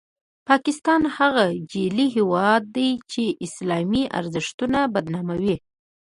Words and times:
پاکستان 0.49 1.01
هغه 1.17 1.45
جعلي 1.71 2.07
هیواد 2.15 2.63
دی 2.75 2.89
چې 3.11 3.23
اسلامي 3.45 4.03
ارزښتونه 4.19 4.79
بدناموي. 4.93 5.55